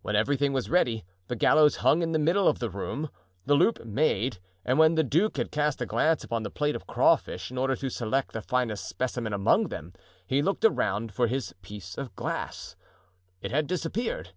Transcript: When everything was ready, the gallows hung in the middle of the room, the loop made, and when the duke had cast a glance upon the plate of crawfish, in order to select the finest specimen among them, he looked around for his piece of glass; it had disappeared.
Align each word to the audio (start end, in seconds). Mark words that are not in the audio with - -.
When 0.00 0.16
everything 0.16 0.54
was 0.54 0.70
ready, 0.70 1.04
the 1.26 1.36
gallows 1.36 1.76
hung 1.84 2.00
in 2.00 2.12
the 2.12 2.18
middle 2.18 2.48
of 2.48 2.60
the 2.60 2.70
room, 2.70 3.10
the 3.44 3.52
loop 3.52 3.84
made, 3.84 4.38
and 4.64 4.78
when 4.78 4.94
the 4.94 5.04
duke 5.04 5.36
had 5.36 5.50
cast 5.52 5.82
a 5.82 5.84
glance 5.84 6.24
upon 6.24 6.44
the 6.44 6.50
plate 6.50 6.74
of 6.74 6.86
crawfish, 6.86 7.50
in 7.50 7.58
order 7.58 7.76
to 7.76 7.90
select 7.90 8.32
the 8.32 8.40
finest 8.40 8.88
specimen 8.88 9.34
among 9.34 9.64
them, 9.68 9.92
he 10.26 10.40
looked 10.40 10.64
around 10.64 11.12
for 11.12 11.26
his 11.26 11.54
piece 11.60 11.98
of 11.98 12.16
glass; 12.16 12.74
it 13.42 13.50
had 13.50 13.66
disappeared. 13.66 14.30